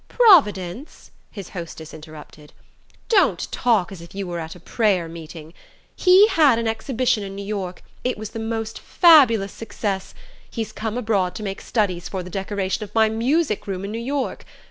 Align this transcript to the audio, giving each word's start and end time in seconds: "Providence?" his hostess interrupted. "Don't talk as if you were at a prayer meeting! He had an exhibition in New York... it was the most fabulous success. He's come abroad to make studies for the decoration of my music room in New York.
"Providence?" 0.09 1.11
his 1.29 1.49
hostess 1.49 1.93
interrupted. 1.93 2.53
"Don't 3.07 3.47
talk 3.51 3.91
as 3.91 4.01
if 4.01 4.15
you 4.15 4.25
were 4.25 4.39
at 4.39 4.55
a 4.55 4.59
prayer 4.59 5.07
meeting! 5.07 5.53
He 5.95 6.27
had 6.27 6.57
an 6.57 6.67
exhibition 6.67 7.21
in 7.23 7.35
New 7.35 7.45
York... 7.45 7.83
it 8.03 8.17
was 8.17 8.31
the 8.31 8.39
most 8.39 8.79
fabulous 8.79 9.51
success. 9.51 10.15
He's 10.49 10.71
come 10.71 10.97
abroad 10.97 11.35
to 11.35 11.43
make 11.43 11.61
studies 11.61 12.09
for 12.09 12.23
the 12.23 12.31
decoration 12.31 12.83
of 12.83 12.95
my 12.95 13.09
music 13.09 13.67
room 13.67 13.85
in 13.85 13.91
New 13.91 13.99
York. 13.99 14.43